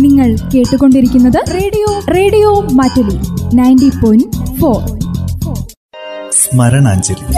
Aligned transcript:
നിങ്ങൾ 0.00 0.36
കേട്ടുകൊണ്ടിരിക്കുന്നത് 0.54 1.54
radio 1.54 2.00
radio 2.14 2.60
Mattoli 2.60 3.18
ninety 3.54 3.90
point 4.04 4.60
four. 4.60 5.00
സ്മരണാഞ്ജലി. 6.30 7.34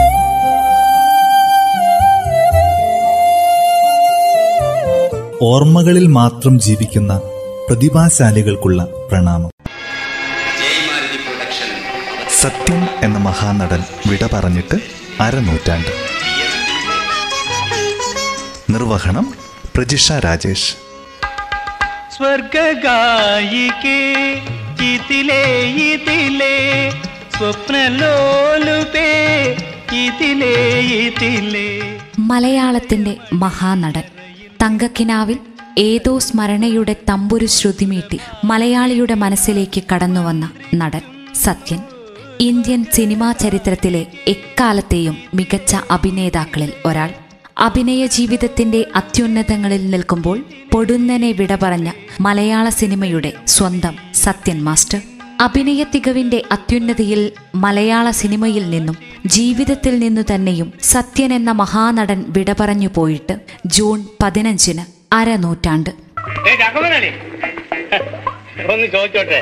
ഓർമ്മകളിൽ 5.41 6.07
മാത്രം 6.07 6.59
ജീവിക്കുന്ന 6.59 7.21
പ്രതിഭാശാലികൾക്കുള്ള 7.69 8.87
പ്രണാമം. 9.11 9.49
സത്യം 12.41 12.87
എന്ന 13.03 13.17
മഹാനടൻ 13.17 13.83
വിട 14.09 14.29
പറഞ്ഞിട്ട് 14.33 14.77
അരനൂറ്റാണ്ട്. 15.21 16.09
നിർവഹണം 18.73 19.33
പ്രജിഷ 19.75 20.11
രാജേഷ്. 20.11 20.88
സ്വർഗായികേ 22.17 23.99
ഇതിലേ 24.93 25.43
ഇതിലേ 25.93 26.55
സ്വപ്നലോലുപേ 27.37 29.09
ഇതിലേ 29.93 30.55
ഇതിലേ. 31.05 31.99
മലയാളത്തിന്റെ 32.19 33.17
മഹാനടൻ 33.33 34.03
തങ്കക്കിനാവിൽ 34.63 35.39
ഏതോ 35.77 36.19
സ്മരണയുടെ 36.19 36.95
തമ്പുരു 37.09 37.45
ശ്രുതിമീട്ടി 37.45 38.19
മലയാളിയുടെ 38.43 39.13
മനസ്സിലേക്ക് 39.13 39.83
കടന്നുവന്ന 39.93 40.51
നടൻ 40.75 41.01
സത്യൻ. 41.35 41.79
ഇന്ത്യൻ 42.39 42.85
സിനിമാ 42.93 43.31
ചരിത്രത്തിലെ 43.31 44.05
എക്കാലത്തെയും 44.27 45.17
മികച്ച 45.33 45.75
അഭിനേതാക്കളിൽ 45.91 46.73
ഒരാൾ. 46.85 47.09
അഭിനയ 47.59 48.05
ജീവിതത്തിന്റെ 48.05 48.85
അത്യുന്നതങ്ങളിൽ 48.95 49.89
നിൽക്കുമ്പോൾ 49.89 50.45
പൊടുന്നനെ 50.73 51.31
വിട 51.31 51.55
പറഞ്ഞ 51.55 51.91
മലയാള 52.21 52.69
സിനിമയുടെ 52.69 53.33
സ്വന്തം 53.47 53.95
സത്യൻ 54.13 54.63
മാസ്റ്റർ. 54.63 55.01
അഭിനയ 55.41 55.83
തികവിന്റെ 55.83 56.43
അത്യുന്നതിയിൽ 56.51 57.31
മലയാള 57.55 58.11
സിനിമയിൽ 58.11 58.69
നിന്നും 58.69 58.97
ജീവിതത്തിൽ 59.25 59.99
നിന്നു 59.99 60.21
തന്നെയും 60.33 60.73
സത്യൻ 60.81 61.33
എന്ന 61.33 61.51
മഹാനടൻ 61.51 62.25
വിട 62.27 62.53
പറഞ്ഞു 62.59 62.89
പോയിട്ട് 62.95 63.35
ജൂൺ 63.65 64.07
പതിനഞ്ചിന് 64.23 65.15
അരനൂറ്റാണ്ട്. 65.15 65.89
ഒന്ന് 68.73 68.87
ചോദിച്ചോട്ടെ. 68.87 69.39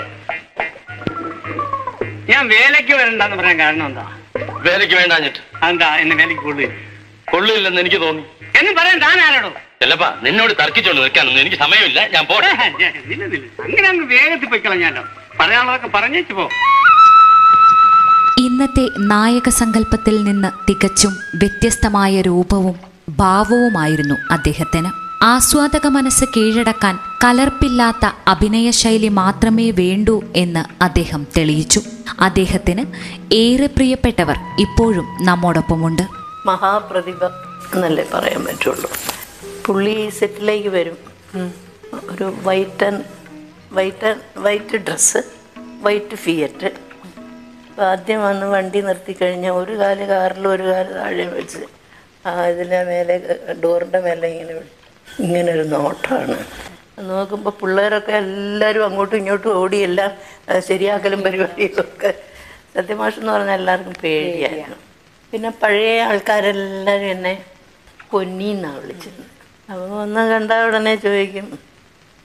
ഞാൻ 2.30 2.48
വേലയ്ക്ക് 2.48 2.94
വരണ്ടെന്ന് 2.94 3.38
പറയാൻ 3.38 3.60
കാരണം 3.60 3.86
എന്താ? 3.86 4.06
വേലയ്ക്ക് 4.40 4.96
വേണ്ട 4.96 5.14
എന്താ 5.70 5.96
എന്നെ 5.96 6.16
വേലയ്ക്ക് 6.16 6.44
കൊള്ളില്ല 6.44 6.87
കൊള്ളില്ലെന്ന് 7.32 7.82
എനിക്ക് 7.82 8.02
തോന്നി. 8.02 8.24
എന്ന് 8.60 8.72
പറയാൻ 8.82 9.00
താൻ 9.00 9.20
ആരോടോ? 9.20 9.50
ചെല്ലപ്പാ 9.50 10.16
നിന്നോട് 10.22 10.54
തർക്കിച്ചോണ്ട് 10.54 11.02
നിൽക്കാനൊന്നും 11.02 11.42
എനിക്ക് 11.42 11.58
സമയമില്ല. 11.58 12.08
ഞാൻ 12.08 12.26
പോട്ടെ. 12.26 12.48
അങ്ങനെ 13.64 13.90
അങ്ങ് 13.90 14.06
വേഗത്തിൽ 14.06 14.46
പോയിക്കളാം 14.46 14.80
ഞാൻ 14.80 14.96
പറയാനുള്ളതൊക്കെ 15.40 15.88
പറഞ്ഞേച്ചു 15.88 16.34
പോ. 16.34 16.50
ഇന്നത്തെ 18.40 18.90
നായക 19.00 19.50
സങ്കല്പത്തിൽ 19.50 20.24
നിന്ന് 20.24 20.48
തികച്ചും 20.70 21.18
വ്യത്യസ്തമായ 21.36 22.22
രൂപവും 22.22 22.76
ഭാവവുമായിരുന്നു 23.10 24.16
അദ്ദേഹത്തിന്. 24.32 25.08
ആസ്വാദക 25.24 25.88
മനസ്സ് 25.88 26.26
കീഴടക്കാൻ 26.26 27.00
കലർപ്പില്ലാത്ത 27.24 28.10
അഭിനയശൈലി 28.28 29.08
മാത്രമേ 29.08 29.72
വേണ്ടൂ 29.72 30.24
എന്ന് 30.36 30.84
അദ്ദേഹം 30.84 31.28
തെളിയിച്ചു. 31.38 31.82
അദ്ദേഹത്തിന് 32.20 32.86
ഏറെ 33.34 33.66
പ്രിയപ്പെട്ടവർ 33.66 34.36
ഇപ്പോഴും 34.60 35.06
നമ്മോടൊപ്പമുണ്ട്. 35.22 36.17
മഹാപ്രതിഭ 36.50 37.24
എന്നല്ലേ 37.74 38.06
പറയാൻ 38.14 38.42
പറ്റുള്ളൂ. 38.46 38.90
പുള്ളി 39.66 39.96
സെറ്റിലേക്ക് 40.20 40.70
വരും. 40.78 40.98
ഒരു 42.12 42.28
white 42.48 42.86
and 42.88 43.04
white 43.78 44.06
and 44.10 44.24
white 44.46 44.78
dress 44.88 45.22
white 45.86 46.18
Fiat 46.26 46.70
ആദ്യം 47.88 48.20
വന്ന് 48.28 48.46
വണ്ടി 48.54 48.80
നിർത്തി 48.82 49.14
കഴിഞ്ഞാൽ 49.22 49.56
ഒരു 49.62 49.74
കാൽ 49.80 50.00
കാറിൽ 50.12 50.46
ഒരു 50.48 50.64
കാൽ 50.72 50.88
താഴെ 51.00 51.26
വെച്ച് 51.38 51.62
ആ 52.28 52.32
ഇതിന്റെ 52.52 52.80
മേലെ 52.90 53.16
ഡോറിന്റെ 53.64 54.00
മേലെ 54.06 54.28
ഇങ്ങനെ 54.34 54.54
ഇങ്ങനെ 55.26 55.50
ഒരു 55.58 55.66
നോട്ടമാണ് 55.76 56.38
നോക്കുമ്പോൾ 57.10 57.54
പിള്ളേരൊക്കെ 57.62 58.14
എല്ലാവരും 58.24 58.86
അങ്ങോട്ടും 58.86 59.18
ഇങ്ങോട്ടും 59.18 59.52
ഓടി 59.62 59.78
എല്ലാം 59.88 60.12
ശരിയാക്കലും 60.70 61.22
പരിപാടികളൊക്കെ. 61.26 62.12
സത്യമാഷെന്ന് 62.76 63.24
എന്ന് 63.24 63.34
പറഞ്ഞാൽ 63.36 63.58
എല്ലാവർക്കും 63.60 63.96
പേടിയായിരുന്നു. 64.04 64.78
പിന്നെ 65.32 65.50
പഴയ 65.62 65.96
ആൾക്കാരെല്ലാവരും 66.10 67.10
എന്നെ 67.16 67.34
പൊന്നി 68.12 68.48
എന്നാണ് 68.56 68.78
വിളിച്ചിരുന്നത് 68.84 69.34
അപ്പോൾ 69.70 69.96
ഒന്ന് 70.04 70.22
കണ്ട 70.32 70.52
ഉടനെ 70.68 70.94
ചോദിക്കും 71.06 71.48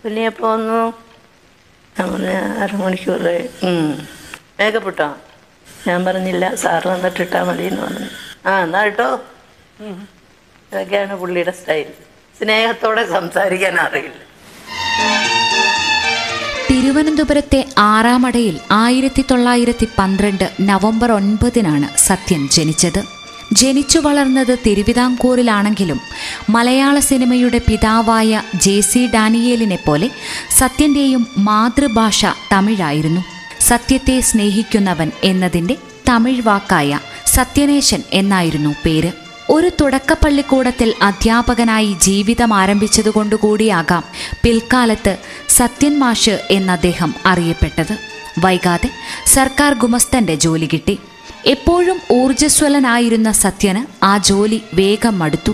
പൊന്നിയപ്പോൾ 0.03 0.49
ഒന്ന് 0.57 0.79
അരമണിക്കൂർ 1.97 2.35
വേഗപ്പെട്ടോ 2.35 2.37
അരമണിക്കൂറായി. 2.63 3.45
മേക്കപ്പെട്ടോ 4.59 5.09
ഞാൻ 5.89 5.99
പറഞ്ഞില്ല 6.07 6.45
സാറ് 6.63 6.87
വന്നിട്ട് 6.93 7.21
ഇട്ടാൽ 7.25 7.45
മതി 7.49 7.65
എന്ന് 7.71 7.83
പറഞ്ഞു. 7.87 8.09
ആ 8.49 8.53
എന്നാ 8.65 8.81
കേട്ടോ 8.87 9.09
ഇതൊക്കെയാണ് 10.73 11.15
പുള്ളിയുടെ 11.23 11.55
സ്റ്റൈൽ. 11.61 11.89
സ്നേഹത്തോടെ 12.39 13.03
സംസാരിക്കാൻ 13.17 13.77
അറിയില്ല. 13.87 14.22
തിരുവനന്തപുരത്തെ 16.83 17.69
ആറാമടയിൽ 17.79 18.59
ആയിരത്തി 18.73 19.25
തൊള്ളായിരത്തി 19.31 19.87
പന്ത്രണ്ട് 19.99 20.51
നവംബർ 20.61 21.13
ഒൻപതിനാണ് 21.13 21.99
സത്യൻ 21.99 22.49
ജനിച്ചത്. 22.49 23.05
ജനിച്ചു 23.53 23.99
വളർന്നത് 23.99 24.59
തിരുവിതാംകൂറിലാണെങ്കിലും 24.67 26.01
മലയാള 26.51 26.99
സിനിമയുടെ 26.99 27.59
പിതാവായ 27.59 28.43
ജെ 28.55 28.81
സി 28.81 29.09
ഡാനിയേലിനെ 29.15 29.79
പോലെ 29.87 30.11
സത്യന്റെയും 30.59 31.27
മാതൃഭാഷ 31.39 32.27
തമിഴായിരുന്നു. 32.53 33.21
സത്യത്തെ 33.61 34.21
സ്നേഹിക്കുന്നവൻ 34.21 35.11
എന്നതിന്റെ 35.25 35.77
തമിഴ് 36.09 36.43
വാക്കായ 36.43 37.01
സത്യനേശൻ 37.27 38.03
എന്നായിരുന്നു 38.13 38.75
പേര്. 38.87 39.22
ഒരു 39.51 39.71
തുടക്കപ്പള്ളിക്കൂടത്തിൽ 39.81 40.95
അധ്യാപകനായി 41.03 41.97
ജീവിതം 42.03 42.55
ആരംഭിച്ചതുകൊണ്ടുകൂടിയാകാം 42.55 44.05
പിൽക്കാലത്ത് 44.43 45.17
സത്യൻ 45.49 45.99
മാഷ് 45.99 46.39
എന്നദ്ദേഹം 46.51 47.15
അറിയപ്പെട്ടത്. 47.27 47.97
വൈകാതെ 48.39 48.91
സർക്കാർ 49.27 49.75
ഗുമസ്തന്റെ 49.75 50.35
ജോലി 50.35 50.69
കിട്ടി. 50.73 50.99
എപ്പോഴും 51.47 52.01
ഊർജസ്വലനായിരുന്ന 52.13 53.33
സത്യന് 53.33 54.05
ആ 54.05 54.19
ജോലി 54.19 54.63
വേഗം 54.75 55.19
മടുത്തു. 55.19 55.53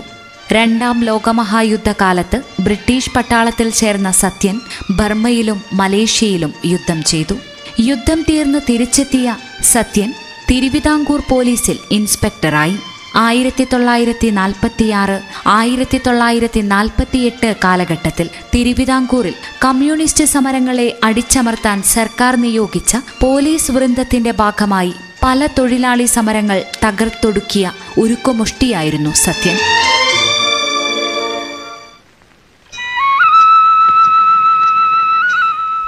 രണ്ടാം 0.51 1.03
ലോകമഹായുദ്ധകാലത്ത് 1.03 2.41
ബ്രിട്ടീഷ് 2.61 3.09
പട്ടാളത്തിൽ 3.09 3.69
ചേർന്ന 3.69 4.11
സത്യൻ 4.11 4.59
ബർമ്മയിലും 4.89 5.61
മലേഷ്യയിലും 5.73 6.53
യുദ്ധം 6.65 7.03
ചെയ്തു. 7.03 7.33
യുദ്ധം 7.79 8.25
തീർന്ന് 8.29 8.59
തിരിച്ചെത്തിയ 8.69 9.35
സത്യൻ 9.63 10.13
തിരുവിതാംകൂർ 10.51 11.21
പോലീസിൽ 11.29 11.77
ഇൻസ്പെക്ടറായി. 11.91 12.77
ആയിരത്തി 13.19 13.67
തൊള്ളായിരത്തി 13.73 14.27
നാൽപ്പത്തിയാറ് 14.27 15.21
ആയിരത്തി 15.47 16.01
തൊള്ളായിരത്തി 16.07 16.59
നാൽപ്പത്തിയെട്ട് 16.59 17.55
കാലഘട്ടത്തിൽ 17.63 18.29
തിരുവിതാംകൂറിൽ 18.55 19.33
കമ്മ്യൂണിസ്റ്റ് 19.65 20.23
സമരങ്ങളെ 20.23 20.99
അടിച്ചമർത്താൻ 21.03 21.83
സർക്കാർ 21.83 22.35
നിയോഗിച്ച 22.35 22.97
പോലീസ് 23.21 23.71
വൃന്ദത്തിന്റെ 23.71 24.31
ഭാഗമായി 24.31 24.93
പല 25.23 25.47
തൊഴിലാളി 25.59 26.05
സമരങ്ങൾ 26.05 26.63
തകർത്തൊടുക്കിയ 26.87 27.71
ഉരുക്കുമുഷ്ടിയായിരുന്നു 27.97 29.09
സത്യൻ. 29.09 29.57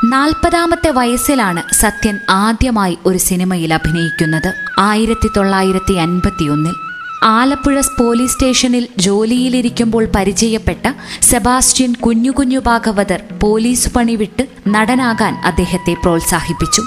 നാൽപ്പതാമത്തെ 0.05 0.89
വയസ്സിലാണ് 0.89 1.73
സത്യൻ 1.73 2.19
ആദ്യമായി 2.29 2.97
ഒരു 3.05 3.17
സിനിമയിൽ 3.17 3.73
അഭിനയിക്കുന്നത്. 3.73 4.53
ആയിരത്തി 4.79 5.29
തൊള്ളായിരത്തി 5.37 5.93
അൻപത്തിയൊന്നിൽ 5.93 6.90
ആലപ്പുഴ 7.23 7.81
പോലീസ് 7.99 8.33
സ്റ്റേഷനിൽ 8.33 8.87
ജോലിയിലിരിക്കുമ്പോൾ 8.99 10.07
പരിചയപ്പെട്ട 10.15 10.87
സെബാസ്റ്റ്യൻ 11.21 11.93
കുഞ്ഞു 11.93 12.31
കുഞ്ഞു 12.31 12.59
ഭാഗവതർ 12.59 13.23
പോലീസ് 13.39 13.89
പണി 13.93 14.15
വിട്ട് 14.15 14.47
നടനാകാൻ 14.67 15.33
അദ്ദേഹത്തെ 15.45 15.93
പ്രോത്സാഹിപ്പിച്ചു. 15.93 16.81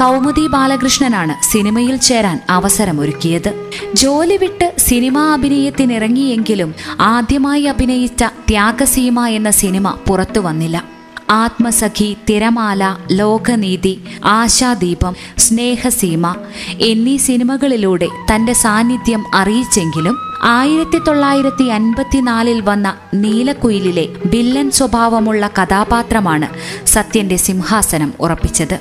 കൗമുദി 0.00 0.46
ബാലകൃഷ്ണനാണ് 0.46 1.52
സിനിമയിൽ 1.52 1.96
ചേരാൻ 1.96 2.40
അവസരമൊരുക്കിയത്. 2.50 3.54
ജോലി 3.94 4.36
വിട്ട് 4.36 4.74
സിനിമാ 4.78 5.34
അഭിനയത്തിനിറങ്ങിയെങ്കിലും 5.34 6.74
ആദ്യമായി 7.00 7.62
അഭിനയിച്ച 7.62 8.24
ത്യാഗസീമ 8.24 9.26
എന്ന 9.26 9.50
സിനിമ 9.50 9.90
പുറത്തു 9.90 10.40
വന്നില്ല. 10.40 10.95
ആത്മസഖി 11.30 12.16
തിരമാല 12.28 12.96
ലോകനീതി 13.12 14.04
ആശാദീപം 14.24 15.16
സ്നേഹസീമ 15.38 16.36
എന്നീ 16.80 17.16
സിനിമകളിലൂടെ 17.16 18.08
തന്റെ 18.34 18.52
സാന്നിധ്യം 18.52 19.36
അറിയിച്ചെങ്കിലും 19.36 20.18
ആയിരത്തി 20.42 20.98
തൊള്ളായിരത്തി 20.98 21.64
അൻപത്തിനാലിൽ 21.64 22.60
വന്ന 22.60 22.98
നീലക്കുയിലിലെ 23.14 24.08
വില്ലൻ 24.26 24.70
സ്വഭാവമുള്ള 24.70 25.50
കഥാപാത്രമാണ് 25.62 26.48
സത്യന്റെ 26.86 27.36
സിംഹാസനം 27.36 28.14
ഉറപ്പിച്ചത്. 28.20 28.80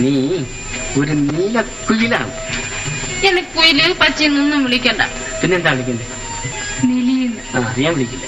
നീ 0.00 0.28
ഒരു 1.00 1.12
നീലക്കുയിലാണ്. 1.12 2.30
എന്നെ 3.26 3.42
കുയിൽ 3.42 3.94
പച്ചയൊന്നും 4.00 4.64
വിളിക്കണ്ട. 4.64 5.02
പിന്നെന്താ 5.42 5.70
വിളിക്കണ്ടേ? 5.70 6.06
ഞാൻ 7.82 7.94
വിളിക്കില്ല. 7.94 8.24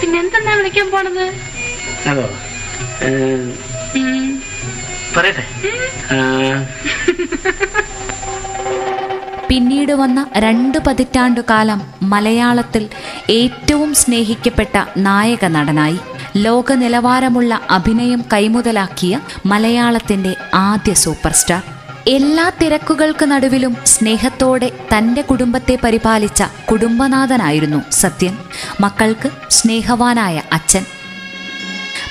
പിന്നെന്തെന്നാ 0.00 0.54
വിളിക്കാൻ 0.54 0.90
പോണത്? 0.90 1.34
അതോ. 2.08 2.28
പറയട്ടെ. 5.16 5.44
പിന്നീട് 9.48 9.92
വന്ന 9.92 10.26
രണ്ട് 10.36 10.78
പതിറ്റാണ്ടു 10.78 11.40
കാലം 11.50 11.82
മലയാളത്തിൽ 12.02 12.88
ഏറ്റവും 13.30 13.94
സ്നേഹിക്കപ്പെട്ട 13.94 14.84
നായക 14.96 15.44
നടനായി 15.44 15.98
ലോക 16.36 16.72
നിലവാരമുള്ള 16.72 17.60
അഭിനയം 17.70 18.24
കൈമുതലാക്കിയ 18.32 19.20
മലയാളത്തിന്റെ 19.46 20.36
ആദ്യ 20.54 20.94
സൂപ്പർ 20.94 21.32
സ്റ്റാർ. 21.32 21.62
എല്ലാ 22.08 22.52
തിരക്കുകൾക്ക് 22.62 23.24
നടുവിലും 23.24 23.76
സ്നേഹത്തോടെ 23.86 24.70
തന്റെ 24.96 25.22
കുടുംബത്തെ 25.22 25.78
പരിപാലിച്ച 25.84 26.42
കുടുംബനാഥനായിരുന്നു 26.70 27.82
സത്യൻ. 27.90 28.36
മക്കൾക്ക് 28.80 29.30
സ്നേഹവാനായ 29.50 30.42
അച്ഛൻ. 30.52 30.84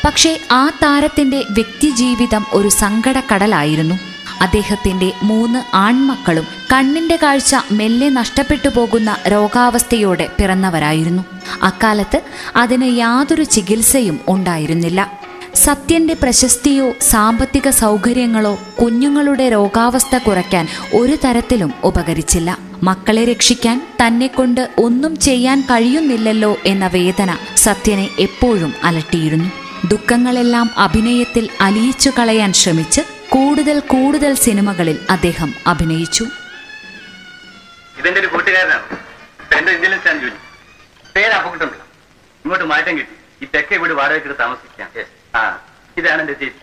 പക്ഷേ 0.05 0.39
ആ 0.51 0.69
താരത്തിന്റെ 0.83 1.43
വ്യക്തിജീവിതം 1.49 2.45
ഒരു 2.51 2.69
സങ്കടക്കടലായിരുന്നു. 2.69 3.95
അദ്ദേഹത്തിന്റെ 4.41 5.11
മൂന്ന് 5.23 5.75
ആൺമക്കളും 5.75 6.47
കണ്ണിന്റെ 6.73 7.19
കാഴ്ച 7.23 7.55
മെല്ലെ 7.71 8.09
നഷ്ടപ്പെട്ടു 8.09 8.69
പോകുന്ന 8.69 9.17
രോഗാവസ്ഥയോടെ 9.27 10.29
പിറന്നവരായിരുന്നു. 10.39 11.23
അക്കാലത്ത് 11.63 12.21
അതിന് 12.55 12.97
യാതൊരു 12.97 13.43
ചികിത്സയും 13.43 14.19
ഉണ്ടായിരുന്നില്ല. 14.27 15.19
സത്യന്റെ 15.55 16.13
പ്രശസ്തിയോ 16.13 16.93
സാമ്പത്തിക 17.01 17.69
സൗകര്യങ്ങളോ 17.69 18.59
കുഞ്ഞുങ്ങളുടെ 18.81 19.49
രോഗാവസ്ഥ 19.49 20.17
കുറയ്ക്കാൻ 20.17 20.67
ഒരു 20.93 21.17
തരത്തിലും 21.25 21.73
ഉപകരിച്ചില്ല. 21.83 22.57
മക്കളെ 22.83 23.25
രക്ഷിക്കാൻ 23.25 23.87
തന്നെക്കൊണ്ട് 24.07 24.69
ഒന്നും 24.77 25.19
ചെയ്യാൻ 25.19 25.61
കഴിയുന്നില്ലല്ലോ 25.61 26.57
എന്ന 26.65 26.87
വേദന 26.87 27.37
സത്യനെ 27.55 28.09
എപ്പോഴും 28.19 28.73
അലട്ടിയിരുന്നു. 28.83 29.64
ദുഃഖങ്ങളെല്ലാം 29.91 30.67
അഭിനയത്തിൽ 30.77 31.49
അലിയിച്ചു 31.61 32.09
കളയാൻ 32.09 32.53
ശ്രമിച്ച് 32.53 33.01
കൂടുതൽ 33.29 33.79
കൂടുതൽ 33.79 34.35
സിനിമകളിൽ 34.35 34.97
അദ്ദേഹം 35.09 35.53
അഭിനയിച്ചു. 35.67 36.25
ഇതെന്റെ 37.97 38.19
ഒരു 38.19 38.27
കൂട്ടുകാരനാണ് 38.27 38.97
എന്റെ 39.57 39.71
ജോലി. 40.13 40.29
പേര് 41.15 41.31
അപ്പക്കുട്ടുണ്ട് 41.31 41.77
ഇങ്ങോട്ട് 42.45 42.65
മാറ്റം 42.65 42.97
കിട്ടി. 42.97 43.45
ഈ 43.45 43.47
തെക്കേ 43.55 43.77
വീട് 43.77 43.93
വാടകയ്ക്ക് 43.93 44.39
താമസിക്കാം. 44.39 44.89
ആ 45.35 45.59
ഇതാണ് 45.97 46.19
എന്റെ 46.21 46.33
ചേച്ചി. 46.33 46.61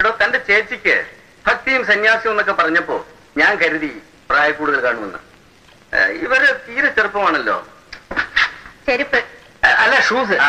എടോ 0.00 0.18
തന്റെ 0.24 0.38
ചേച്ചിക്ക് 0.38 1.06
ഭക്തിയും 1.46 1.86
സന്യാസവും 1.86 2.30
എന്നൊക്കെ 2.30 2.52
പറഞ്ഞപ്പോ 2.52 3.06
ഞാൻ 3.36 3.56
കരുതി 3.56 3.90
പ്രായ 4.30 4.50
കൂടുതൽ 4.50 4.82
കാണുമെന്ന്. 4.82 5.18
ഇവർ 6.24 6.60
തീരെ 6.68 6.88
ചെറുപ്പമാണല്ലോ. 6.88 7.68
ചെരുപ്പ്. 8.86 9.24
അല്ല 9.66 10.00
ഷൂസ്. 10.00 10.32
ആ 10.32 10.48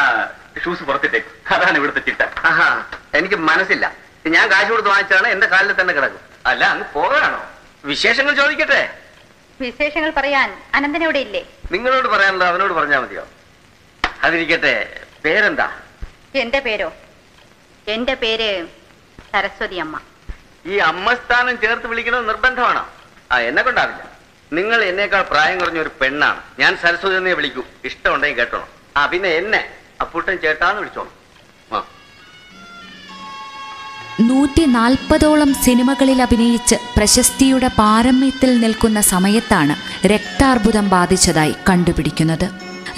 ഷൂസ് 0.63 0.83
പുറത്തിട്ടേക്ക്. 0.83 1.36
അതാണ് 1.55 1.75
ഇവിടുത്തെ 1.79 2.01
ചിട്ട. 2.07 2.21
ആഹാ 2.49 2.67
എനിക്ക് 3.19 3.37
മനസ്സില്ല. 3.49 3.85
ഞാൻ 4.35 4.45
കാശ് 4.53 4.69
കൊടുത്ത് 4.71 4.89
വാങ്ങിച്ചാണ് 4.93 5.27
എന്റെ 5.35 5.47
കാലിൽ 5.53 5.73
തന്നെ 5.79 5.93
കിടക്കും. 5.97 6.21
അല്ല 6.49 6.63
അങ്ങ് 6.73 6.85
പോകാണോ? 6.95 7.41
വിശേഷങ്ങൾ 7.89 8.33
ചോദിക്കട്ടെ? 8.41 8.81
വിശേഷങ്ങൾ 9.59 10.11
പറയാൻ 10.19 10.49
അനന്തനോട് 10.77 11.19
ഇല്ലേ? 11.25 11.41
നിങ്ങളോട് 11.73 12.07
പറയാനുള്ളത് 12.13 12.49
അവനോട് 12.51 12.73
പറഞ്ഞാൽ 12.79 12.99
മതിയോ? 13.05 13.23
അതിരിക്കട്ടെ 14.25 14.73
പേരെന്താ? 15.23 15.67
എന്റെ 16.43 16.59
പേരോ? 16.67 16.89
എന്റെ 17.95 18.15
പേര് 18.23 18.49
സരസ്വതി 19.31 19.77
അമ്മ. 19.83 19.95
ഈ 20.71 20.77
അമ്മസ്ഥാനം 20.91 21.55
ചേർത്ത് 21.63 21.87
വിളിക്കുന്നത് 21.91 22.25
നിർബന്ധമാണോ? 22.29 22.83
ആ 23.31 23.35
എന്നെ 23.49 23.61
കൊണ്ടാവില്ല. 23.67 24.03
നിങ്ങൾ 24.51 24.79
എന്നേക്കാൾ 24.89 25.21
പ്രായം 25.31 25.57
കുറഞ്ഞ 25.61 25.79
ഒരു 25.85 25.91
പെണ്ണാണ്. 26.01 26.41
ഞാൻ 26.61 26.71
സരസ്വതി 26.83 27.15
എന്നേ 27.19 27.33
വിളിക്കൂ. 27.39 27.63
ഇഷ്ടമുണ്ടെങ്കിൽ 27.89 28.39
കേട്ടോ 28.41 28.61
ആ 28.99 29.05
പിന്നെ 29.13 29.29
എന്നെ 29.39 29.61
അപ്പൂട്ടൻ 30.03 30.35
ചേട്ടാന്ന് 30.45 30.79
വിളിച്ചോണം 30.83 31.13
നൂറ്റി 34.21 34.65
നാൽപ്പതോളം 34.65 35.53
സിനിമകളിൽ 35.53 36.21
അഭിനയിച്ച് 36.21 36.75
പ്രശസ്തിയുടെ 36.97 37.67
പാരമ്യത്തിൽ 37.67 38.59
നിൽക്കുന്ന 38.59 39.01
സമയത്താണ് 39.01 40.07
രക്താർബുദം 40.07 40.89
ബാധിച്ചതായി 40.89 41.53
കണ്ടുപിടിക്കുന്നത്. 41.69 42.49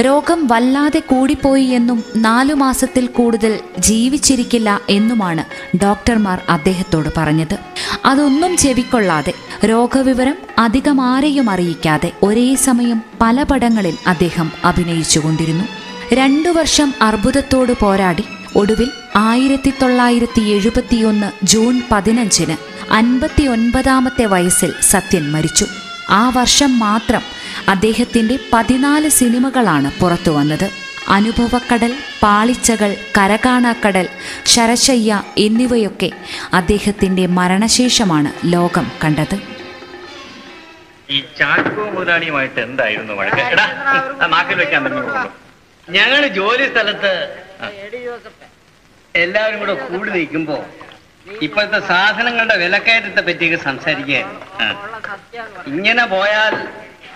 രോഗം 0.02 0.48
വല്ലാതെ 0.48 1.00
കൂടിപ്പോയി 1.00 1.64
എന്നും 1.64 2.04
നാലു 2.16 2.54
മാസത്തിൽ 2.54 3.08
കൂടുതൽ 3.08 3.60
ജീവിച്ചിരിക്കില്ല 3.80 4.82
എന്നുമാണ് 4.90 5.78
ഡോക്ടർമാർ 5.78 6.42
അദ്ദേഹത്തോട് 6.50 7.10
പറഞ്ഞത്. 7.18 7.58
അതൊന്നും 8.06 8.58
ചെവിക്കൊള്ളാതെ 8.58 9.34
രോഗവിവരം 9.66 10.36
അധികം 10.60 11.02
ആരെയും 11.02 11.50
അറിയിക്കാതെ 11.50 12.12
ഒരേ 12.24 12.56
സമയം 12.56 13.02
പല 13.22 13.44
പടങ്ങളിൽ 13.44 13.98
അദ്ദേഹം 14.08 14.52
അഭിനയിച്ചുകൊണ്ടിരുന്നു. 14.66 15.66
രണ്ടു 16.14 16.50
വർഷം 16.50 16.94
അർബുദത്തോട് 17.02 17.72
പോരാടി 17.80 18.24
ഒടുവിൽ 18.56 18.90
ആയിരത്തി 19.16 19.74
തൊള്ളായിരത്തി 19.82 20.42
എഴുപത്തിയൊന്ന് 20.42 21.46
ജൂൺ 21.46 21.82
പതിനഞ്ചിന് 21.92 22.56
അൻപത്തി 22.94 23.48
ഒൻപതാമത്തെ 23.48 24.26
വയസ്സിൽ 24.26 24.74
സത്യൻ 24.82 25.32
മരിച്ചു. 25.32 25.66
ആ 26.10 26.30
വർഷം 26.30 26.80
മാത്രം 26.80 27.22
അദ്ദേഹത്തിന്റെ 27.70 28.40
പതിനാല് 28.54 29.10
സിനിമകളാണ് 29.10 29.92
പുറത്തു 30.02 30.32
വന്നത്. 30.32 30.72
അനുഭവക്കടൽ 31.08 31.94
പാളിച്ചകൾ 32.24 32.96
കരകാണാക്കടൽ 33.18 34.10
ശരശയ്യ 34.46 35.24
എന്നിവയൊക്കെ 35.38 36.12
അദ്ദേഹത്തിന്റെ 36.54 37.26
മരണശേഷമാണ് 37.28 38.54
ലോകം 38.54 38.92
കണ്ടത്. 39.04 39.36
ഈ 41.10 41.24
ചാക്കോ 41.40 41.90
മുതലാളിയുമായിട്ട് 41.90 42.60
എന്തായിരുന്നു 42.60 43.14
വഴക്ക്? 43.14 43.42
എടാ 43.42 43.68
ആ 44.24 44.28
നാക്കിൽ 44.28 44.56
വെക്കാൻ 44.56 44.84
ഞങ്ങൾ 45.92 46.28
ജോലി 46.28 46.66
സ്ഥലത്ത് 46.72 47.40
എല്ലാവരും 49.20 49.60
കൂടെ 49.60 49.74
കൂടി 49.84 50.10
നിൽക്കുമ്പോ 50.12 50.58
ഇപ്പോഴത്തെ 51.42 51.80
സാധനങ്ങളുടെ 51.88 52.56
വിലക്കയറ്റത്തെ 52.58 53.22
പറ്റിയൊക്കെ 53.22 53.64
സംസാരിക്കുകയായിരുന്നു 53.64 54.42
ഇങ്ങനെ 55.72 56.06
പോയാൽ 56.06 56.54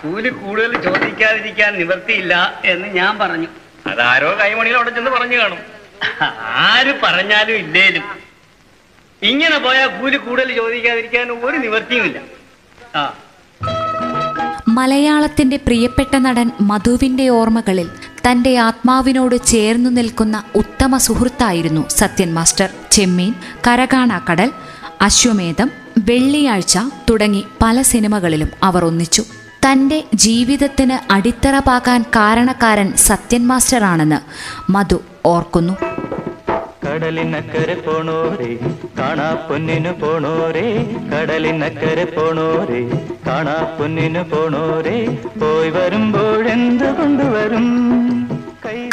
കൂലി 0.02 0.28
കൂടുതൽ 0.36 0.72
ചോദിക്കാതിരിക്കാൻ 0.82 1.78
നിവർത്തിയില്ല 1.78 2.34
എന്ന് 2.64 2.88
ഞാൻ 2.94 3.18
പറഞ്ഞു. 3.18 3.48
അതാരോ 3.86 4.38
കൈമണിയിൽ 4.40 4.76
അവിടെ 4.76 4.90
ചെന്ന് 4.90 5.10
പറഞ്ഞു 5.10 5.36
കാണും. 5.36 5.60
ആര് 6.64 6.92
പറഞ്ഞാലും 7.02 7.56
ഇല്ലേലും. 7.56 8.04
ഇങ്ങനെ 9.22 9.58
പോയാൽ 9.58 9.88
കൂലി 9.98 10.16
കൂടുതൽ 10.18 10.54
ചോദിക്കാതിരിക്കാൻ 10.54 11.26
ഒരു 11.42 11.56
നിവർത്തിയുമില്ല 11.56 12.18
ആ. 12.94 13.04
മലയാളത്തിന്റെ 14.68 15.56
പ്രിയപ്പെട്ട 15.56 16.16
നടൻ 16.18 16.48
മധുവിന്റെ 16.60 17.28
ഓർമ്മകളിൽ 17.30 17.88
തന്റെ 18.26 18.56
ആത്മാവിനോട് 18.56 19.46
ചേർന്നു 19.46 19.90
നിൽക്കുന്ന 19.90 20.42
ഉത്തമ 20.54 20.96
സുഹൃത്തായിരുന്നു 20.96 21.88
സത്യൻ 21.88 22.34
മാസ്റ്റർ. 22.34 22.70
ചെമ്മീൻ 22.92 23.34
കരകാണാക്കടൽ 23.66 24.50
അശ്വമേധം 25.02 25.70
വെള്ളിയാഴ്ച 25.98 26.78
തുടങ്ങി 27.10 27.44
പല 27.62 27.82
സിനിമകളിലും 27.82 28.48
അവർ 28.62 28.84
ഒന്നിച്ചു. 28.84 29.22
തന്റെ 29.66 30.04
ജീവിതത്തിന് 30.14 31.12
അടിത്തറ 31.12 31.58
പാകാൻ 31.58 32.02
കാരണക്കാരൻ 32.02 32.92
സത്യൻ 32.96 33.46
മാസ്റ്ററാണെന്ന് 33.46 34.20
മധു 34.72 35.00
ഓർക്കുന്നു. 35.26 35.93
കടലിനക്കരെ 36.94 37.74
പോണോരേ 37.74 38.56
കാണാ 38.98 39.34
പൊന്നിനു 39.34 39.92
പോണോരേ 39.92 40.66
കടലിനക്കരെ 41.12 42.04
പോണോരേ 42.04 42.82
കാണാ 43.26 43.76
പൊന്നിനു 43.80 44.22
പോണോരേ 44.22 45.06
പോയി 45.40 45.70
വരുമ്പോഴെന്ത് 45.70 46.96
കൊണ്ടുവരും? 46.96 47.66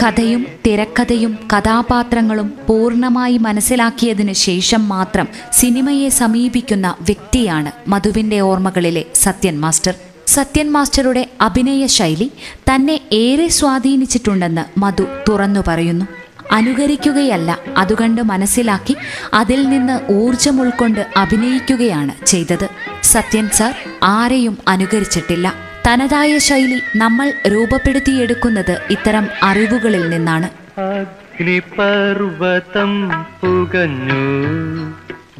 കഥയും 0.04 0.48
തിരക്കഥയും 0.66 1.40
കഥാപാത്രങ്ങളും 1.54 2.54
പൂർണമായി 2.70 3.38
മനസ്സിലാക്കിയതിനു 3.38 4.34
ശേഷം 4.34 4.90
മാത്രം 4.90 5.28
സിനിമയെ 5.52 6.10
സമീപിക്കുന്ന 6.10 6.96
വ്യക്തിയാണ് 7.02 7.72
മധുവിന്റെ 7.88 8.40
ഓർമ്മകളിലെ 8.40 9.06
സത്യൻ 9.16 9.60
മാസ്റ്റർ. 9.60 9.94
സത്യൻ 10.28 10.72
മാസ്റ്ററുടെ 10.72 11.30
അഭിനയ 11.42 11.86
ശൈലി 11.86 12.32
തന്നെ 12.70 13.02
ഏറെ 13.12 13.48
സ്വാധീനിച്ചിട്ടുണ്ടെന്ന് 13.48 14.80
മധു 14.80 15.06
തുറന്നു 15.30 15.60
പറയുന്നു. 15.68 16.21
അനുകരിക്കുകയല്ല. 16.52 17.58
അതുകണ്ട് 17.78 18.22
മനസ്സിലാക്കി 18.22 18.98
അതിൽ 19.34 19.70
നിന്ന് 19.70 20.12
ഊർജം 20.12 20.62
ഉൾക്കൊണ്ട് 20.62 21.06
അഭിനയിക്കുകയാണ് 21.18 22.26
ചെയ്തത്. 22.26 22.70
സത്യൻ 23.04 23.50
സാർ 23.50 23.74
ആരെയും 24.04 24.58
അനുകരിച്ചിട്ടില്ല. 24.68 25.54
തനതായ 25.88 26.38
ശൈലി 26.38 26.82
നമ്മൾ 26.96 27.34
രൂപപ്പെടുത്തിയെടുക്കുന്നത് 27.48 28.78
ഇത്തരം 28.90 29.28
അറിവുകളിൽ 29.44 30.10
നിന്നാണ്. 30.10 30.80
അഗ്നിപർവതം 30.80 33.12
പുകഞ്ഞു. 33.12 34.94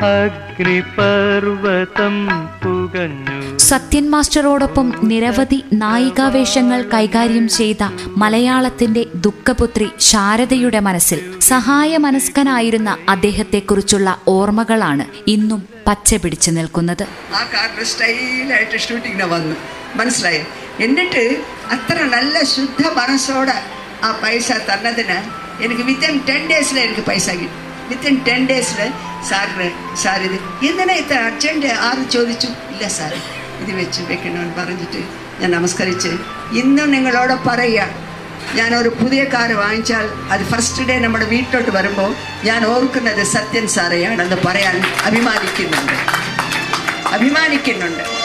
അഗ്നിപർവതം 0.06 2.28
പുകഞ്ഞു. 2.64 3.58
സത്യൻ 3.58 4.10
മാസ്റ്ററോടൊപ്പം 4.10 4.92
നിരവധി 5.02 5.64
നായികാവേഷങ്ങൾ 5.72 6.84
കൈകാര്യം 6.94 7.48
ചെയ്ത 7.48 7.76
മലയാളത്തിന്റെ 8.16 9.06
ദുഃഖപുത്രി 9.14 9.88
ശാരദയുടെ 10.00 10.80
മനസ്സിൽ 10.80 11.40
സഹായ 11.40 11.96
മനസ്കനായിരുന്ന 11.96 12.96
അദ്ദേഹത്തെക്കുറിച്ചുള്ള 13.08 14.20
ഓർമ്മകളാണ് 14.28 15.06
ഇന്നും 15.26 15.62
പച്ച 15.86 16.14
പിടിച്ചു 16.14 16.50
നിൽക്കുന്നത്. 16.50 17.02
ആ 17.02 17.82
സ്റ്റൈലായിട്ട് 17.82 18.78
ഷൂട്ടിങ്ങിന് 18.78 19.24
വന്നു. 19.24 19.56
മനസ്സിലായി? 19.96 20.40
എന്നിട്ട് 20.80 21.22
അത്ര 21.70 21.96
നല്ല 22.16 22.42
ശുദ്ധ 22.54 22.82
മനസ്സോടെ 22.98 23.56
ആ 24.04 24.10
പൈസ 24.22 24.52
തന്നതിന് 24.68 25.18
എനിക്ക് 25.64 25.82
വിത്തിൻ 25.82 26.20
ടെൻ 26.28 26.48
ഡേയ്സിൽ 26.50 26.78
എനിക്ക് 26.80 27.00
പൈസ 27.00 27.28
കിട്ടും. 27.30 27.62
വിത്തിൻ 27.88 28.14
ടെൻ 28.28 28.46
ഡേയ്സിൽ 28.46 28.80
സാറിന് 29.28 29.96
സാർ 30.02 30.20
ഇത് 30.22 30.66
എന്തിനാ 30.66 30.94
ഇത്ര 30.94 31.14
അർജന്റ് 31.14 31.66
ആറ് 31.66 32.10
ചോദിച്ചു? 32.10 32.48
ഇല്ല 32.72 32.88
സാർ 32.88 33.12
ഇത് 33.62 33.72
വെച്ച് 33.76 34.00
വെക്കണമെന്ന് 34.02 34.54
പറഞ്ഞിട്ട് 34.62 35.00
ഞാൻ 35.40 35.50
നമസ്കരിച്ച് 35.50 36.08
ഇന്നും 36.52 36.90
നിങ്ങളോട് 36.90 37.32
പറയുക. 37.32 37.86
ഞാനൊരു 38.54 38.88
പുതിയ 38.88 39.24
കാർ 39.24 39.52
വാങ്ങിച്ചാൽ 39.52 40.06
അത് 40.32 40.44
ഫസ്റ്റ് 40.52 40.82
ഡേ 40.88 40.98
നമ്മുടെ 40.98 41.24
വീട്ടിലോട്ട് 41.24 41.70
വരുമ്പോൾ 41.70 42.14
ഞാൻ 42.44 42.66
ഓർക്കുന്നത് 42.66 43.22
സത്യൻ 43.34 43.68
സാറെയാണെന്ന് 43.68 44.36
പറയാൻ 44.46 44.76
അഭിമാനിക്കുന്നുണ്ട്. 45.04 45.98
അഭിമാനിക്കുന്നുണ്ട്. 47.16 48.17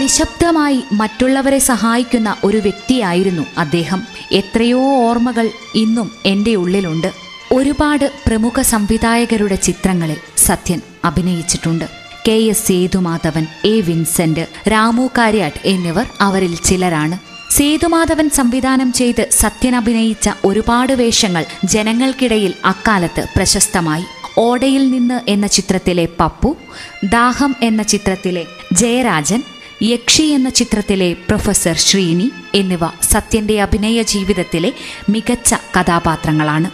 നിശബ്ദമായി 0.00 0.82
മറ്റുള്ളവരെ 0.92 1.58
സഹായിക്കുന്ന 1.58 2.36
ഒരു 2.44 2.56
വ്യക്തിയായിരുന്നു 2.56 3.42
അദ്ദേഹം. 3.58 4.02
എത്രയോ 4.32 4.80
ഓർമ്മകൾ 4.80 5.50
ഇന്നും 5.74 6.10
എന്റെ 6.26 6.54
ഉള്ളിലുണ്ട്. 6.54 7.12
ഒരുപാട് 7.52 8.12
പ്രമുഖ 8.26 8.60
സംവിധായകരുടെ 8.60 9.54
ചിത്രങ്ങളിൽ 9.54 10.16
സത്യൻ 10.36 10.80
അഭിനയിച്ചിട്ടുണ്ട്. 11.04 11.84
K 12.28 12.32
S 12.32 12.66
Sethumadhavan 12.66 13.46
A 13.64 13.80
Vincent 13.80 14.46
Ramu 14.72 15.06
Kariat 15.18 15.58
എന്നിവർ 15.64 16.06
അവരിൽ 16.20 16.56
ചിലരാണ്. 16.56 17.18
സേതുമാധവൻ 17.52 18.30
സംവിധാനം 18.30 18.92
ചെയ്ത് 18.92 19.28
സത്യൻ 19.30 19.76
അഭിനയിച്ച 19.76 20.30
ഒരുപാട് 20.44 20.92
വേഷങ്ങൾ 20.92 21.44
ജനങ്ങൾക്കിടയിൽ 21.64 22.54
അക്കാലത്ത് 22.64 23.26
പ്രശസ്തമായി. 23.36 24.04
ഓടയിൽ 24.38 24.90
നിന്ന് 24.90 25.30
എന്ന 25.30 25.46
ചിത്രത്തിലെ 25.46 26.08
പപ്പു 26.20 26.56
ദാഹം 27.04 27.56
എന്ന 27.62 27.82
ചിത്രത്തിലെ 27.82 28.44
ജയരാജൻ 28.72 29.42
യക്ഷി 29.82 30.22
എന്ന 30.22 30.48
ചിത്രത്തിലെ 30.48 31.12
പ്രൊഫസർ 31.12 31.76
ശ്രീനി 31.76 32.30
എന്നിവ 32.54 32.86
സത്യന്റെ 32.86 33.62
അഭിനയ 33.62 34.02
ജീവിതത്തിലെ 34.02 34.72
മികച്ച 35.08 35.54
കഥാപാത്രങ്ങളാണ്. 35.54 36.70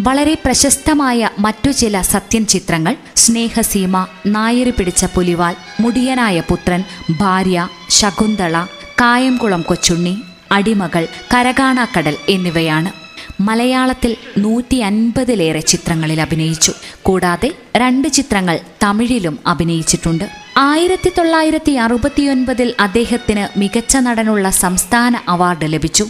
വളരെ 0.00 0.34
പ്രശസ്തമായ 0.34 1.28
മറ്റു 1.38 1.70
ചില 1.70 2.00
സത്യൻ 2.00 2.46
ചിത്രങ്ങൾ 2.46 2.96
സ്നേഹസീമ 3.16 4.06
നായരി 4.26 4.70
പിടിച്ച 4.70 5.04
പുലിവാൽ 5.04 5.56
മുടിയനായ 5.80 6.40
പുത്രൻ 6.40 6.84
ഭാര്യ 7.20 7.68
ശകുന്തള 7.88 8.64
കായംകുളം 9.00 9.62
കൊച്ചുണ്ണി 9.62 10.22
അടിമകൾ 10.52 11.08
കരകാണാക്കടൽ 11.34 12.16
എന്നിവയാണ്. 12.28 13.05
മലയാളത്തിൽ 13.40 14.16
നൂറ്റി 14.38 14.76
അൻപതിലേറെ 14.76 15.60
ചിത്രങ്ങളിൽ 15.60 16.20
അഭിനയിച്ചു. 16.20 16.72
കൂടാതെ 17.02 17.50
രണ്ട് 17.76 18.08
ചിത്രങ്ങൾ 18.08 18.60
തമിഴിലും 18.82 19.38
അഭിനയിച്ചിട്ടുണ്ട്. 19.46 20.24
ആയിരത്തി 20.56 21.12
തൊള്ളായിരത്തി 21.18 21.72
അറുപത്തിയൊൻപതിൽ 21.72 22.74
അദ്ദേഹത്തിന് 22.80 23.58
മികച്ച 23.58 23.96
നടനുള്ള 23.96 24.50
സംസ്ഥാന 24.50 25.20
അവാർഡ് 25.28 25.72
ലഭിച്ചു. 25.72 26.06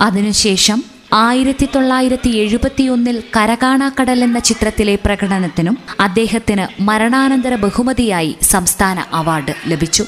അതിനുശേഷം 0.00 0.84
ആയിരത്തി 1.14 1.68
തൊള്ളായിരത്തി 1.74 2.28
എഴുപത്തിയൊന്നിൽ 2.28 3.22
കരകാണാക്കടൽ 3.36 4.24
എന്ന 4.24 4.38
ചിത്രത്തിലെ 4.38 4.94
പ്രകടനത്തിനും 4.94 5.78
അദ്ദേഹത്തിന് 6.00 6.82
മരണാനന്തര 6.82 7.54
ബഹുമതിയായി 7.54 8.36
സംസ്ഥാന 8.42 9.04
അവാർഡ് 9.12 9.54
ലഭിച്ചു. 9.66 10.06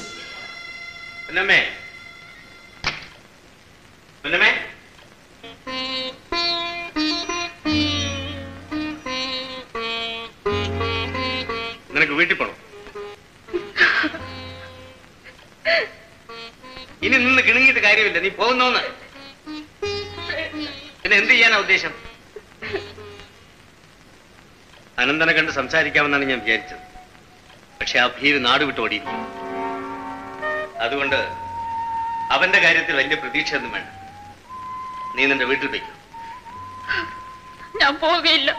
നിനക്ക് 12.11 12.19
വീട്ടിൽ 12.21 12.37
പോണം. 12.41 12.57
ഇനി 17.05 17.15
നിന്ന് 17.25 17.41
കിണുങ്ങിയിട്ട് 17.47 17.81
കാര്യമില്ല 17.87 18.19
നീ 18.25 18.29
പോകുന്നോന്ന്. 18.39 18.81
പിന്നെ 21.01 21.15
എന്ത് 21.21 21.31
ചെയ്യാനാ 21.33 21.57
ഉദ്ദേശം? 21.63 21.93
അനന്തനെ 25.01 25.33
കണ്ട് 25.37 25.51
സംസാരിക്കാമെന്നാണ് 25.59 26.25
ഞാൻ 26.31 26.39
വിചാരിച്ചത്. 26.43 26.83
പക്ഷെ 27.79 27.97
ആ 28.03 28.05
ഭീര് 28.17 28.39
നാട് 28.47 28.63
വിട്ട് 28.69 28.81
ഓടിയിരിക്കും 28.85 29.19
അതുകൊണ്ട് 30.85 31.19
അവന്റെ 32.35 32.59
കാര്യത്തിൽ 32.65 32.93
വലിയ 33.01 33.15
പ്രതീക്ഷയൊന്നും 33.23 33.71
വേണ്ട. 33.77 33.89
നീ 35.15 35.21
നിന്റെ 35.31 35.47
വീട്ടിൽ 35.51 35.67
പോയിക്കോ 35.73 35.95
ഞാൻ 37.81 37.93
പോകയില്ല 38.03 38.51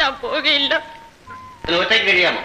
ഞാൻ 0.00 0.12
പോകയില്ല 0.24 0.74
ഒറ്റയ്ക്ക് 1.70 2.06
കഴിയാമോ 2.06 2.40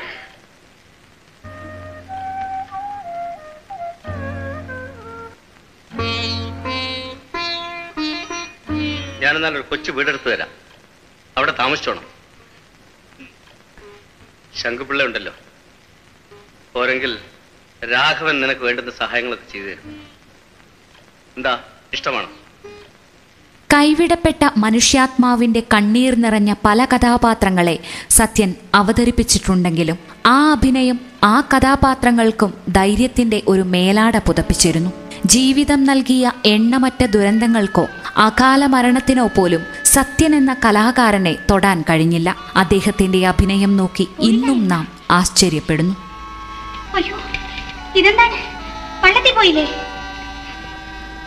ഞാനെന്നാൽ 9.20 9.54
ഒരു 9.54 9.62
കൊച്ചു 9.62 9.92
വീടെടുത്ത് 9.92 10.32
തരാം. 10.32 10.50
അവിടെ 11.38 11.52
താമസിച്ചോണം. 11.52 12.06
ശങ്കുപിള്ള 14.56 15.04
ഉണ്ടല്ലോ. 15.04 15.34
പോരെങ്കിൽ 16.74 17.20
രാഘവൻ 17.92 18.42
നിനക്ക് 18.42 18.62
വേണ്ടുന്ന 18.62 18.92
സഹായങ്ങളൊക്കെ 18.92 19.52
ചെയ്തു 19.52 19.66
തരും. 19.66 20.12
എന്താ? 21.38 21.64
ഇഷ്ടമാണോ? 21.94 22.47
കൈവിടപ്പെട്ട 23.78 24.50
മനുഷ്യാത്മാവിന്റെ 24.58 25.64
കണ്ണീർ 25.74 26.16
നിറഞ്ഞ 26.16 26.54
പല 26.66 26.86
കഥാപാത്രങ്ങളെ 26.86 27.80
സത്യൻ 28.10 28.54
അവതരിപ്പിച്ചിട്ടുണ്ടെങ്കിലും 28.76 29.98
ആ 30.26 30.52
അഭിനയം 30.52 31.00
ആ 31.24 31.44
കഥാപാത്രങ്ങൾക്കും 31.56 32.54
ധൈര്യത്തിന്റെ 32.70 33.42
ഒരു 33.48 33.62
മേലാട 33.62 34.18
പുതപ്പിച്ചിരുന്നു. 34.18 34.92
ജീവിതം 35.26 35.84
നൽകിയ 35.84 36.32
എണ്ണമറ്റ 36.46 37.06
ദുരന്തങ്ങൾക്കോ 37.06 37.88
അകാല 38.18 38.66
മരണത്തിനോ 38.66 39.30
പോലും 39.38 39.64
സത്യൻ 39.86 40.36
എന്ന 40.36 40.56
കലാകാരനെ 40.66 41.36
തൊടാൻ 41.52 41.84
കഴിഞ്ഞില്ല. 41.90 42.36
അദ്ദേഹത്തിന്റെ 42.56 43.28
അഭിനയം 43.28 43.78
നോക്കി 43.78 44.08
ഇന്നും 44.20 44.68
നാം 44.68 44.88
ആശ്ചര്യപ്പെടുന്നു. 45.12 45.96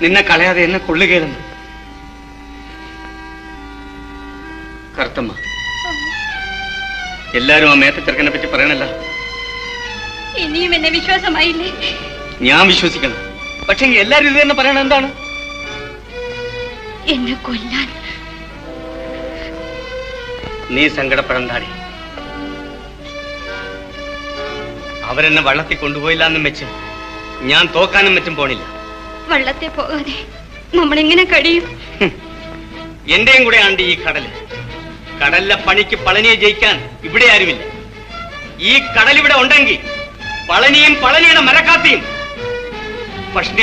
നിന്നെ 0.02 0.20
കളയാതെ 0.22 0.64
എന്നെ 0.64 0.78
കൊള്ളുകയായിരുന്നു. 0.78 1.49
കറുത്തമ്മ 5.00 5.32
എല്ലാരും 7.38 7.68
ആ 7.72 7.74
മേത്ത 7.80 7.98
ചെറുക്കനെ 8.06 8.30
പറ്റി 8.34 8.48
പറയണല്ല. 8.52 8.84
ഇനിയും 10.44 10.72
എന്നെ 10.76 10.90
വിശ്വാസമായില്ലേ? 10.96 11.70
ഞാൻ 12.48 12.62
വിശ്വസിക്കണം. 12.72 13.18
പക്ഷെ 13.68 13.86
എല്ലാരും 14.02 14.28
ഇത് 14.30 14.38
തന്നെ 14.42 14.54
പറയണ 14.60 14.78
എന്താണ്? 14.84 15.08
എന്നെ 17.14 17.34
കൊല്ലാൻ. 17.46 17.88
നീ 20.74 20.82
സങ്കടപ്പെടണ്ടാടി. 20.98 21.70
അവരെന്നെ 25.10 25.42
വള്ളത്തിൽ 25.48 25.78
കൊണ്ടുപോയില്ല 25.78 26.24
എന്നും 26.30 26.44
വെച്ച് 26.48 26.66
ഞാൻ 27.52 27.64
തോക്കാനും 27.76 28.14
വെച്ചും 28.18 28.34
പോണില്ല. 28.40 28.64
വള്ളത്തെ 29.30 29.68
പോകാതെ 29.78 30.16
നമ്മളെങ്ങനെ 30.78 31.24
കഴിയും? 31.24 31.66
എന്റെയും 33.16 33.42
കൂടെ 33.44 33.58
ആണ്ടി 33.66 33.84
ഈ 33.92 33.94
കടൽ. 34.02 34.26
കടലിലെ 35.22 35.56
പണിക്ക് 35.56 35.96
പളനിയെ 35.96 36.34
ജയിക്കാൻ 36.34 36.90
ഇവിടെ 37.04 37.26
ആരുമില്ല. 37.32 37.62
ഈ 38.60 38.78
കടൽ 38.78 39.18
ഇവിടെ 39.18 39.34
ഉണ്ടെങ്കിൽ 39.34 39.78
പളനിയും 40.50 40.94
പളനിയുടെ 40.94 41.40
മരക്കാത്തിയും 41.40 42.02
പഷ്ണി 43.36 43.62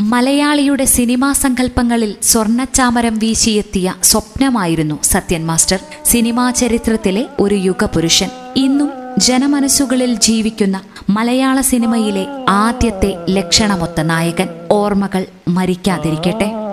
മലയാളിയുടെ 0.00 0.84
സിനിമാ 0.84 1.32
സങ്കല്പങ്ങളിൽ 1.32 2.16
സ്വർണച്ചാമരം 2.22 3.18
വീശിയെത്തിയ 3.18 3.94
സ്വപ്നമായിരുന്നു 4.02 5.02
സത്യൻ 5.02 5.46
മാസ്റ്റർ. 5.46 5.80
സിനിമാ 6.04 6.50
ചരിത്രത്തിലെ 6.50 7.26
ഒരു 7.40 7.54
യുഗപുരുഷൻ. 7.54 8.30
ഇന്നും 8.56 8.92
ജനമനസ്സുകളിൽ 9.18 10.14
ജീവിക്കുന്ന 10.14 10.80
മലയാള 11.10 11.60
സിനിമയിലെ 11.60 12.26
ആദ്യത്തെ 12.48 13.14
ലക്ഷണമൊത്ത 13.28 14.00
നായകൻ 14.00 14.48
ഓർമ്മകൾ 14.70 15.26
മരിക്കാതിരിക്കട്ടെ. 15.48 16.63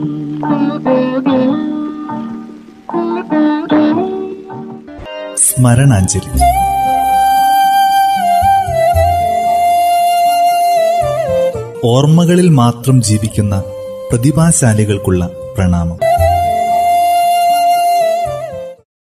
സ്മരണാഞ്ജലി. 5.36 6.40
ഓർമ്മകളിൽ 11.84 12.48
മാത്രം 12.48 13.02
ജീവിക്കുന്ന 13.02 13.62
പ്രതിഭാശാലികൾക്കുള്ള 14.10 15.30
പ്രണാമം. 15.56 15.98